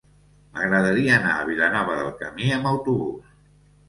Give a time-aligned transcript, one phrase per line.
[0.53, 3.29] M'agradaria anar a Vilanova del Camí amb autobús.